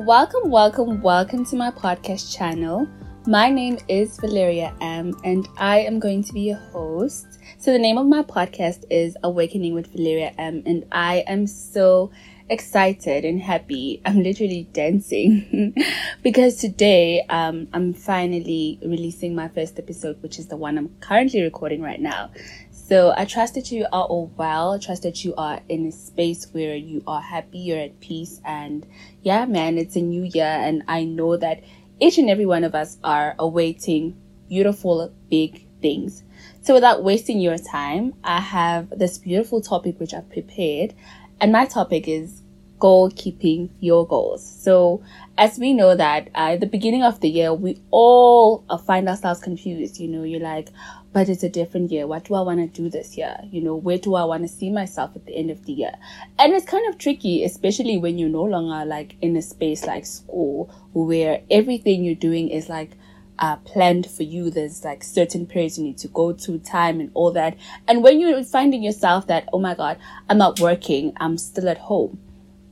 [0.00, 2.86] Welcome, welcome, welcome to my podcast channel.
[3.26, 7.40] My name is Valeria M, and I am going to be your host.
[7.56, 12.10] So, the name of my podcast is Awakening with Valeria M, and I am so
[12.48, 14.00] excited and happy.
[14.04, 15.74] I'm literally dancing
[16.22, 21.42] because today um, I'm finally releasing my first episode, which is the one I'm currently
[21.42, 22.30] recording right now.
[22.70, 24.74] So I trust that you are all well.
[24.74, 28.40] I trust that you are in a space where you are happy, you're at peace,
[28.44, 28.86] and
[29.22, 31.64] yeah, man, it's a new year, and I know that
[31.98, 34.16] each and every one of us are awaiting
[34.48, 36.22] beautiful, big things.
[36.62, 40.94] So without wasting your time, I have this beautiful topic which I've prepared,
[41.40, 42.42] and my topic is
[42.78, 44.44] goal keeping your goals.
[44.44, 45.02] So,
[45.38, 49.08] as we know that uh, at the beginning of the year, we all uh, find
[49.08, 49.98] ourselves confused.
[49.98, 50.68] You know, you're like,
[51.12, 52.06] but it's a different year.
[52.06, 53.36] What do I want to do this year?
[53.50, 55.92] You know, where do I want to see myself at the end of the year?
[56.38, 60.04] And it's kind of tricky, especially when you're no longer like in a space like
[60.06, 62.96] school where everything you're doing is like,
[63.38, 64.50] uh, planned for you.
[64.50, 67.56] There's like certain periods you need to go to, time and all that.
[67.86, 69.98] And when you're finding yourself that, oh my God,
[70.28, 72.18] I'm not working, I'm still at home.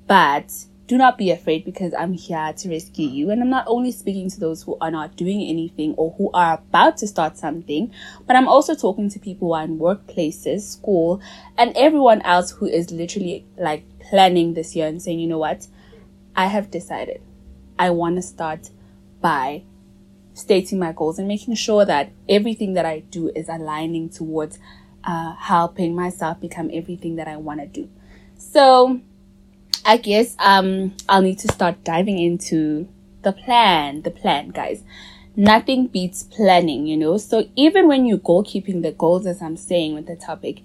[0.07, 0.53] But
[0.87, 3.31] do not be afraid because I'm here to rescue you.
[3.31, 6.55] And I'm not only speaking to those who are not doing anything or who are
[6.55, 7.93] about to start something,
[8.27, 11.23] but I'm also talking to people who are in workplaces, school,
[11.57, 15.67] and everyone else who is literally like planning this year and saying, you know what?
[16.37, 17.23] I have decided
[17.79, 18.71] I want to start
[19.21, 19.63] by
[20.35, 24.59] stating my goals and making sure that everything that I do is aligning towards
[25.05, 27.89] uh, helping myself become everything that I want to do.
[28.37, 29.01] So,
[29.85, 32.89] I guess um I'll need to start diving into
[33.23, 34.83] the plan, the plan, guys.
[35.37, 37.17] Nothing beats planning, you know.
[37.19, 40.61] So even when you go keeping the goals, as I'm saying with the topic,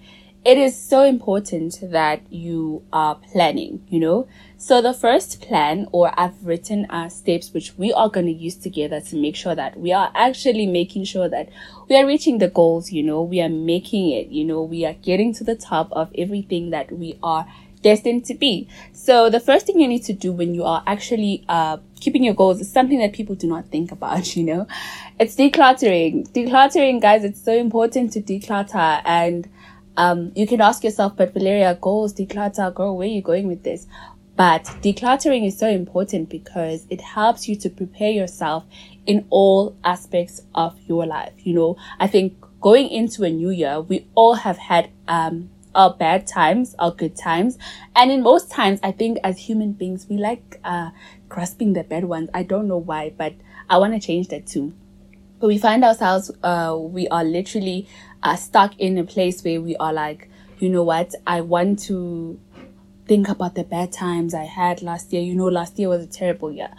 [0.45, 4.28] it is so important that you are planning, you know.
[4.58, 8.55] So the first plan, or I've written uh, steps which we are going to use
[8.55, 11.49] together to make sure that we are actually making sure that
[11.89, 14.94] we are reaching the goals, you know, we are making it, you know, we are
[14.94, 17.45] getting to the top of everything that we are
[17.82, 18.67] destined to be.
[18.94, 22.33] So the first thing you need to do when you are actually uh, keeping your
[22.33, 24.67] goals is something that people do not think about, you know.
[25.20, 26.30] It's decluttering.
[26.30, 29.49] Decluttering, guys, it's so important to declutter and
[29.99, 33.64] um, you can ask yourself, but Valeria, goals, declutter, girl, where are you going with
[33.64, 33.86] this?
[34.37, 38.64] But decluttering is so important because it helps you to prepare yourself
[39.05, 41.33] in all aspects of your life.
[41.39, 45.93] You know, I think going into a new year, we all have had, um, our
[45.93, 47.58] bad times, our good times.
[47.93, 50.92] And in most times, I think as human beings, we like uh,
[51.27, 52.30] grasping the bad ones.
[52.33, 53.33] I don't know why, but
[53.70, 54.73] I want to change that too.
[55.39, 57.87] But we find ourselves, uh, we are literally
[58.23, 62.39] uh, stuck in a place where we are like, you know what, I want to
[63.07, 65.21] think about the bad times I had last year.
[65.21, 66.69] You know, last year was a terrible year.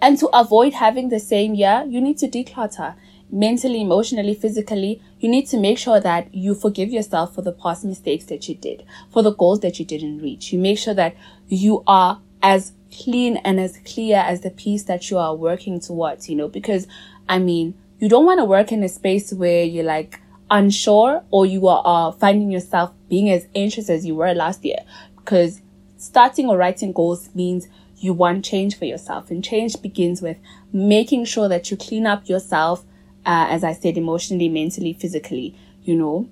[0.00, 2.94] And to avoid having the same year, you need to declutter
[3.30, 7.84] mentally, emotionally, physically, you need to make sure that you forgive yourself for the past
[7.84, 10.52] mistakes that you did, for the goals that you didn't reach.
[10.52, 11.16] You make sure that
[11.48, 12.72] you are as
[13.02, 16.86] clean and as clear as the piece that you are working towards, you know, because
[17.28, 20.20] I mean, you don't want to work in a space where you're like
[20.54, 24.78] unsure or you are uh, finding yourself being as anxious as you were last year
[25.16, 25.60] because
[25.96, 27.66] starting or writing goals means
[27.96, 30.36] you want change for yourself and change begins with
[30.72, 32.84] making sure that you clean up yourself
[33.26, 36.28] uh, as I said, emotionally, mentally, physically, you know.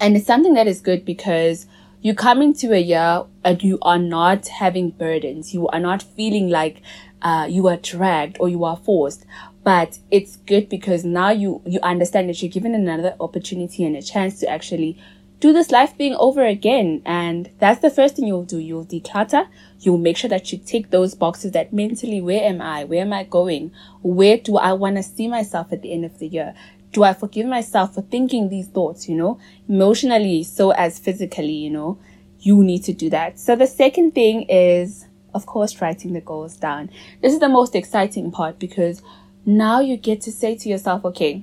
[0.00, 1.66] And it's something that is good because
[2.00, 5.54] you come into a year and you are not having burdens.
[5.54, 6.82] You are not feeling like
[7.22, 9.24] uh, you are dragged or you are forced.
[9.68, 14.00] But it's good because now you, you understand that you're given another opportunity and a
[14.00, 14.98] chance to actually
[15.40, 17.02] do this life being over again.
[17.04, 18.56] And that's the first thing you'll do.
[18.56, 19.46] You'll declutter.
[19.80, 22.84] You'll make sure that you tick those boxes that mentally, where am I?
[22.84, 23.72] Where am I going?
[24.00, 26.54] Where do I want to see myself at the end of the year?
[26.92, 29.38] Do I forgive myself for thinking these thoughts, you know,
[29.68, 31.98] emotionally, so as physically, you know,
[32.40, 33.38] you need to do that.
[33.38, 35.04] So the second thing is,
[35.34, 36.88] of course, writing the goals down.
[37.20, 39.02] This is the most exciting part because
[39.48, 41.42] now you get to say to yourself, okay,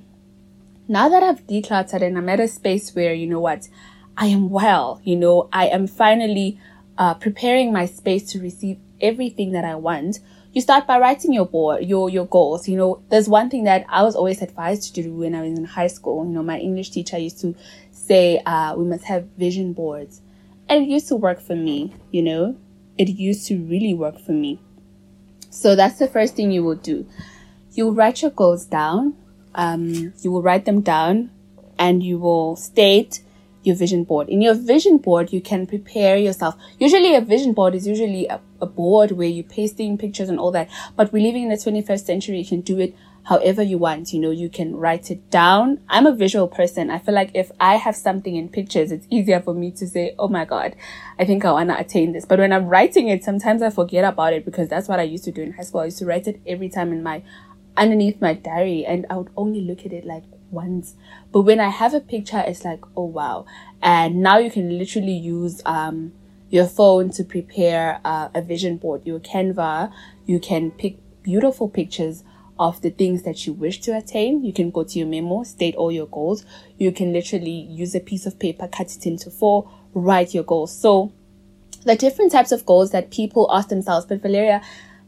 [0.88, 3.68] now that I've decluttered and I'm at a space where, you know what,
[4.16, 6.60] I am well, you know, I am finally
[7.00, 10.20] uh, preparing my space to receive everything that I want.
[10.54, 12.70] You start by writing your board, your, your goals.
[12.70, 15.58] You know, there's one thing that I was always advised to do when I was
[15.58, 16.26] in high school.
[16.26, 17.56] You know, my English teacher used to
[17.90, 20.22] say, uh, we must have vision boards.
[20.70, 22.56] And it used to work for me, you know,
[23.00, 24.62] it used to really work for me.
[25.50, 27.08] So that's the first thing you will do.
[27.76, 29.16] You will write your goals down
[29.56, 31.32] um, you will write them down
[31.80, 33.22] and you will state
[33.64, 34.30] your vision board.
[34.30, 36.56] In your vision board, you can prepare yourself.
[36.78, 40.52] Usually a vision board is usually a, a board where you're pasting pictures and all
[40.52, 40.70] that.
[40.96, 42.38] But we're living in the 21st century.
[42.40, 44.14] You can do it however you want.
[44.14, 45.80] You know, you can write it down.
[45.90, 46.92] I'm a visual person.
[46.92, 50.14] I feel like if I have something in pictures, it's easier for me to say,
[50.20, 50.76] Oh my God,
[51.18, 52.26] I think I want to attain this.
[52.26, 55.24] But when I'm writing it, sometimes I forget about it because that's what I used
[55.24, 55.82] to do in high school.
[55.82, 57.24] I used to write it every time in my,
[57.78, 60.96] underneath my diary and I would only look at it like once.
[61.32, 63.46] But when I have a picture, it's like, oh wow.
[63.82, 66.14] And now you can literally use, um,
[66.50, 69.92] your phone to prepare uh, a vision board, your Canva.
[70.26, 72.24] You can pick beautiful pictures
[72.58, 74.44] of the things that you wish to attain.
[74.44, 76.46] You can go to your memo, state all your goals.
[76.78, 80.74] You can literally use a piece of paper, cut it into four, write your goals.
[80.74, 81.12] So
[81.84, 84.62] the different types of goals that people ask themselves, but Valeria,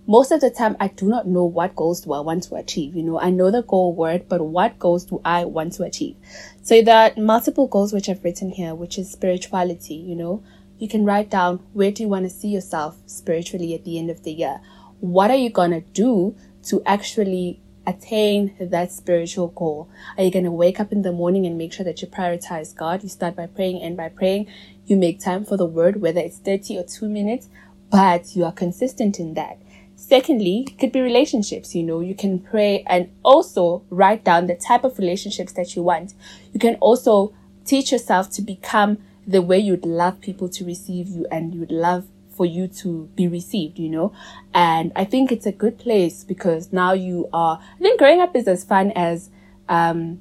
[0.07, 2.95] most of the time I do not know what goals do I want to achieve.
[2.95, 6.15] You know, I know the goal word, but what goals do I want to achieve?
[6.62, 10.44] So there are multiple goals which I've written here, which is spirituality, you know.
[10.80, 14.09] You can write down where do you want to see yourself spiritually at the end
[14.09, 14.62] of the year?
[15.01, 16.36] What are you going to do
[16.68, 19.89] to actually attain that spiritual goal?
[20.18, 22.74] Are you going to wake up in the morning and make sure that you prioritize
[22.74, 23.04] God?
[23.04, 24.48] You start by praying and by praying,
[24.86, 27.50] you make time for the word, whether it's 30 or two minutes,
[27.89, 29.57] but you are consistent in that.
[30.00, 31.74] Secondly, could be relationships.
[31.74, 35.82] You know, you can pray and also write down the type of relationships that you
[35.82, 36.14] want.
[36.54, 37.34] You can also
[37.66, 42.06] teach yourself to become the way you'd love people to receive you and you'd love
[42.30, 44.14] for you to be received, you know?
[44.54, 48.36] And I think it's a good place because now you are, I think growing up
[48.36, 49.32] is as fun as,
[49.68, 50.20] um,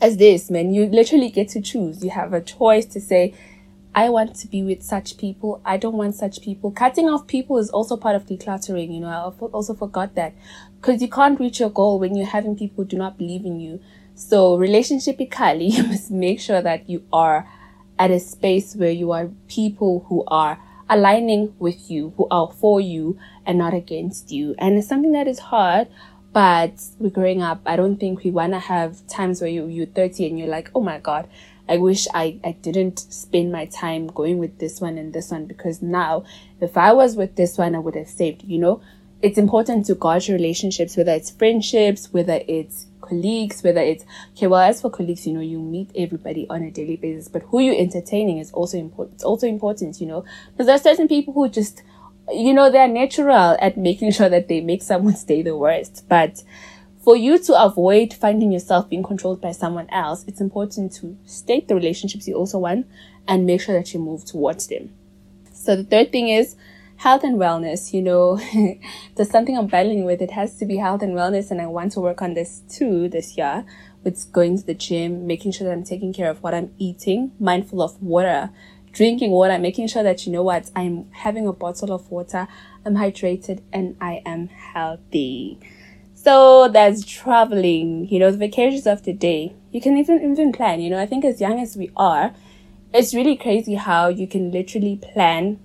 [0.00, 0.72] as this, man.
[0.72, 2.04] You literally get to choose.
[2.04, 3.34] You have a choice to say,
[3.94, 5.60] I want to be with such people.
[5.64, 6.70] I don't want such people.
[6.70, 8.94] Cutting off people is also part of decluttering.
[8.94, 10.32] You know, I also forgot that
[10.80, 13.58] because you can't reach your goal when you're having people who do not believe in
[13.58, 13.80] you.
[14.14, 17.48] So relationship ikali, you must make sure that you are
[17.98, 20.58] at a space where you are people who are
[20.88, 24.54] aligning with you, who are for you and not against you.
[24.58, 25.88] And it's something that is hard,
[26.32, 27.60] but we're growing up.
[27.66, 30.70] I don't think we want to have times where you, you're 30 and you're like,
[30.74, 31.28] oh my God,
[31.70, 35.46] I wish I, I didn't spend my time going with this one and this one
[35.46, 36.24] because now
[36.60, 38.82] if I was with this one, I would have saved, you know?
[39.22, 44.48] It's important to guard your relationships, whether it's friendships, whether it's colleagues, whether it's, okay,
[44.48, 47.60] well, as for colleagues, you know, you meet everybody on a daily basis, but who
[47.60, 49.14] you're entertaining is also important.
[49.14, 51.84] It's also important, you know, because there are certain people who just,
[52.32, 56.08] you know, they're natural at making sure that they make someone's day the worst.
[56.08, 56.42] But
[57.00, 61.66] for you to avoid finding yourself being controlled by someone else, it's important to state
[61.66, 62.86] the relationships you also want
[63.26, 64.92] and make sure that you move towards them.
[65.52, 66.56] So the third thing is
[66.96, 68.36] health and wellness, you know,
[69.14, 70.20] there's something I'm battling with.
[70.20, 71.50] It has to be health and wellness.
[71.50, 73.64] And I want to work on this too this year
[74.04, 77.32] with going to the gym, making sure that I'm taking care of what I'm eating,
[77.40, 78.50] mindful of water,
[78.92, 82.48] drinking water, making sure that, you know what, I'm having a bottle of water,
[82.84, 85.58] I'm hydrated and I am healthy.
[86.22, 89.54] So there's traveling, you know, the vacations of the day.
[89.72, 92.34] You can even, even plan, you know, I think as young as we are,
[92.92, 95.58] it's really crazy how you can literally plan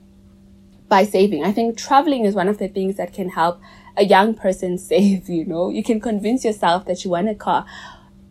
[0.87, 1.43] by saving.
[1.43, 3.59] I think traveling is one of the things that can help
[3.97, 5.69] a young person save, you know.
[5.69, 7.65] You can convince yourself that you want a car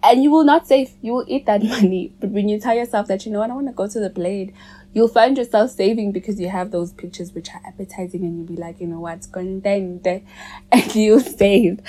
[0.02, 0.92] and you will not save.
[1.02, 2.14] You will eat that money.
[2.20, 4.08] But when you tell yourself that, you know what, I want to go to the
[4.08, 4.54] blade,
[4.94, 8.56] you'll find yourself saving because you have those pictures which are appetizing and you'll be
[8.56, 10.00] like, you know what's going then
[10.72, 11.80] and you'll save.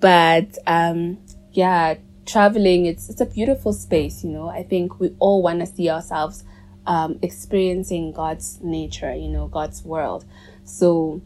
[0.00, 1.18] But, um,
[1.52, 1.96] yeah,
[2.26, 4.48] traveling, it's, it's a beautiful space, you know.
[4.48, 6.44] I think we all want to see ourselves
[6.86, 10.24] um, experiencing God's nature, you know, God's world.
[10.64, 11.22] So,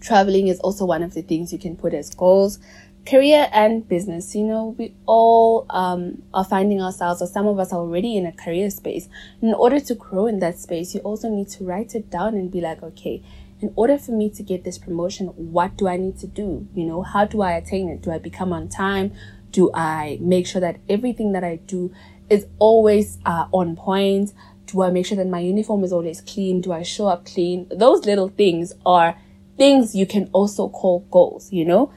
[0.00, 2.58] traveling is also one of the things you can put as goals.
[3.04, 7.72] Career and business, you know, we all um, are finding ourselves, or some of us
[7.72, 9.08] are already in a career space.
[9.40, 12.48] In order to grow in that space, you also need to write it down and
[12.48, 13.20] be like, okay,
[13.60, 16.68] in order for me to get this promotion, what do I need to do?
[16.74, 18.02] You know, how do I attain it?
[18.02, 19.12] Do I become on time?
[19.50, 21.92] Do I make sure that everything that I do
[22.30, 24.32] is always uh, on point?
[24.66, 26.60] Do I make sure that my uniform is always clean?
[26.60, 27.66] Do I show up clean?
[27.68, 29.16] Those little things are
[29.58, 31.92] things you can also call goals, you know?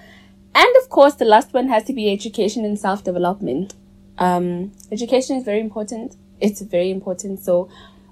[0.55, 3.75] And of course, the last one has to be education and self development.
[4.17, 6.15] Um, education is very important.
[6.39, 7.41] It's very important.
[7.41, 7.69] So,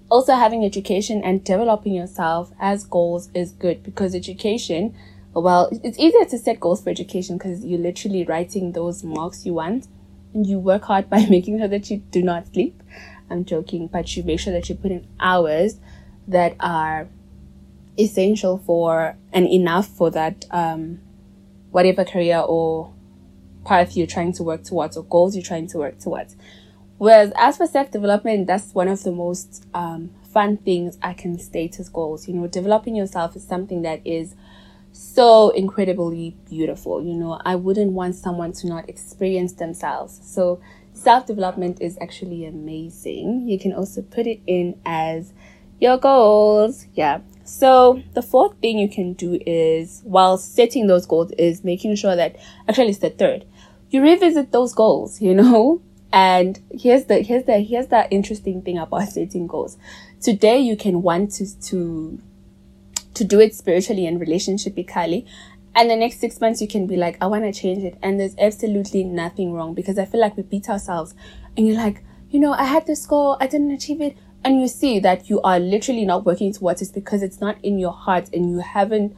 [0.10, 4.94] also having education and developing yourself as goals is good because education,
[5.34, 9.54] well, it's easier to set goals for education because you're literally writing those marks you
[9.54, 9.88] want
[10.34, 12.84] and you work hard by making sure that you do not sleep.
[13.30, 15.78] I'm joking, but you make sure that you put in hours
[16.28, 17.08] that are
[17.98, 21.00] essential for and enough for that um,
[21.74, 22.94] whatever career or
[23.66, 26.36] path you're trying to work towards or goals you're trying to work towards.
[27.00, 31.40] Whereas as for self development, that's one of the most um, fun things I can
[31.40, 32.28] state as goals.
[32.28, 34.36] You know, developing yourself is something that is
[34.92, 37.04] so incredibly beautiful.
[37.04, 40.22] You know, I wouldn't want someone to not experience themselves.
[40.24, 40.62] So
[40.94, 43.50] self development is actually amazing.
[43.50, 45.34] You can also put it in as
[45.80, 46.86] your goals.
[46.94, 47.22] Yeah.
[47.44, 52.16] So the fourth thing you can do is while setting those goals is making sure
[52.16, 52.36] that
[52.68, 53.46] actually it's the third.
[53.90, 55.82] You revisit those goals, you know?
[56.16, 59.80] And here's the here's the here's the interesting thing about setting goals.
[60.22, 62.22] Today you can want to to
[63.16, 65.26] to do it spiritually and relationshipically.
[65.76, 67.98] And the next six months you can be like, I want to change it.
[68.04, 71.16] And there's absolutely nothing wrong because I feel like we beat ourselves
[71.58, 74.16] and you're like, you know, I had this goal, I didn't achieve it.
[74.46, 77.80] And you see that you are literally not working towards it because it's not in
[77.80, 79.16] your heart and you haven't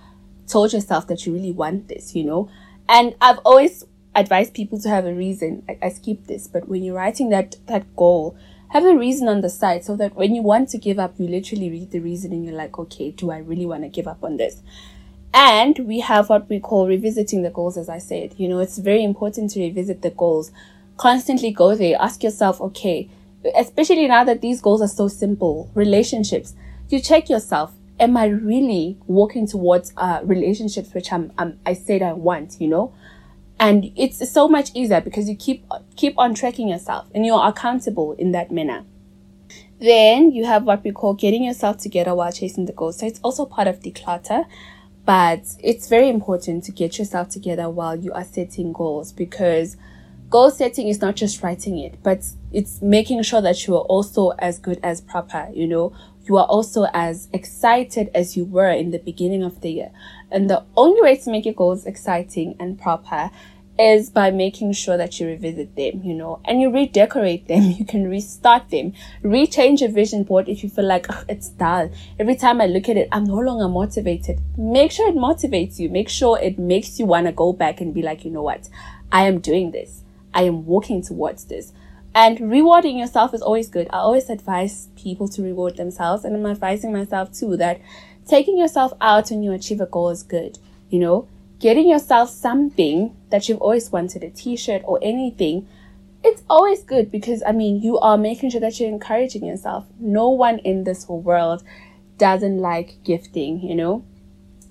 [0.47, 2.49] told yourself that you really want this, you know?
[2.87, 5.63] And I've always advised people to have a reason.
[5.67, 8.37] I, I skip this, but when you're writing that, that goal,
[8.69, 11.27] have a reason on the side so that when you want to give up, you
[11.27, 14.23] literally read the reason and you're like, okay, do I really want to give up
[14.23, 14.61] on this?
[15.33, 18.35] And we have what we call revisiting the goals, as I said.
[18.37, 20.51] You know, it's very important to revisit the goals.
[20.97, 21.97] Constantly go there.
[21.99, 23.09] Ask yourself, okay,
[23.55, 26.53] especially now that these goals are so simple, relationships,
[26.89, 27.73] you check yourself.
[27.99, 32.67] Am I really walking towards uh, relationships which I'm, I'm, I said I want, you
[32.67, 32.93] know?
[33.59, 38.13] And it's so much easier because you keep, keep on tracking yourself and you're accountable
[38.13, 38.83] in that manner.
[39.79, 42.99] Then you have what we call getting yourself together while chasing the goals.
[42.99, 44.45] So it's also part of declutter.
[45.05, 49.77] But it's very important to get yourself together while you are setting goals because
[50.35, 54.31] goal setting is not just writing it, but it's making sure that you are also
[54.31, 55.95] as good as proper, you know,
[56.27, 59.91] you are also as excited as you were in the beginning of the year.
[60.29, 63.31] And the only way to make your goals exciting and proper
[63.79, 67.61] is by making sure that you revisit them, you know, and you redecorate them.
[67.79, 68.91] You can restart them,
[69.23, 71.89] rechange your vision board if you feel like it's dull.
[72.19, 74.41] Every time I look at it, I'm no longer motivated.
[74.57, 75.87] Make sure it motivates you.
[75.87, 78.67] Make sure it makes you want to go back and be like, you know what?
[79.13, 80.01] I am doing this.
[80.35, 81.73] I am walking towards this.
[82.13, 83.87] And rewarding yourself is always good.
[83.89, 87.81] I always advise people to reward themselves, and I'm advising myself too that
[88.27, 90.59] taking yourself out when you achieve a goal is good.
[90.89, 91.27] You know,
[91.59, 95.67] getting yourself something that you've always wanted, a t-shirt or anything,
[96.23, 99.85] it's always good because I mean, you are making sure that you're encouraging yourself.
[99.99, 101.63] No one in this whole world
[102.17, 104.05] doesn't like gifting, you know?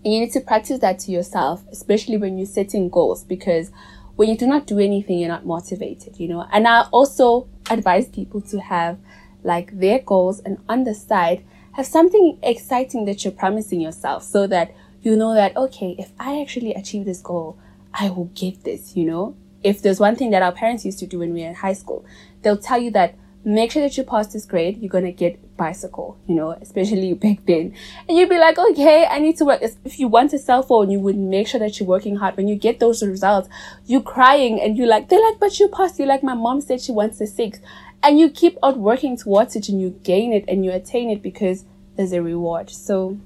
[0.05, 3.71] And you need to practice that to yourself, especially when you're setting goals because
[4.17, 6.47] when you do not do anything, you're not motivated, you know?
[6.53, 8.99] And I also advise people to have
[9.43, 14.47] like their goals and on the side, have something exciting that you're promising yourself so
[14.47, 17.59] that you know that, okay, if I actually achieve this goal,
[17.93, 19.37] I will get this, you know?
[19.63, 21.73] If there's one thing that our parents used to do when we were in high
[21.73, 22.05] school,
[22.43, 26.19] they'll tell you that make sure that you pass this grade, you're gonna get bicycle,
[26.27, 27.75] you know, especially back then.
[28.09, 29.61] And you'd be like, okay, I need to work.
[29.85, 32.37] If you want a cell phone, you would make sure that you're working hard.
[32.37, 33.49] When you get those results,
[33.87, 35.99] you're crying and you're like, they're like, but you passed.
[35.99, 37.61] You're like, my mom said she wants a six.
[38.03, 41.23] And you keep on working towards it and you gain it and you attain it
[41.23, 41.65] because
[41.97, 42.71] there's a reward.
[42.71, 43.19] So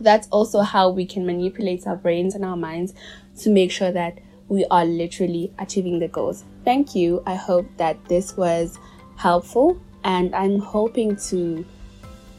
[0.00, 2.94] that's also how we can manipulate our brains and our minds
[3.40, 6.44] to make sure that we are literally achieving the goals.
[6.64, 7.22] Thank you.
[7.26, 8.78] I hope that this was
[9.18, 11.66] helpful, and I'm hoping to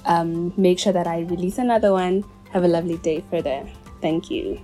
[0.05, 2.23] um, make sure that I release another one.
[2.51, 3.67] Have a lovely day further.
[4.01, 4.59] Thank you.